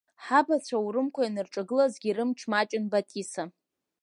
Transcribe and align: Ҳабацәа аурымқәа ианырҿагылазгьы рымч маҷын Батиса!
Ҳабацәа 0.25 0.75
аурымқәа 0.77 1.21
ианырҿагылазгьы 1.23 2.11
рымч 2.17 2.39
маҷын 2.51 2.85
Батиса! 2.91 3.43